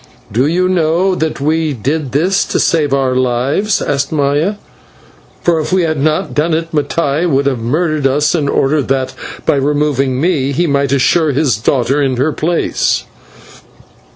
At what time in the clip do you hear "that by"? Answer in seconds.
8.81-9.57